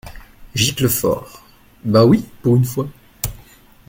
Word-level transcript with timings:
Giclefort.— 0.55 1.43
Ben 1.85 2.01
oui, 2.03 2.25
pour 2.41 2.55
une 2.55 2.65
fois!… 2.65 2.87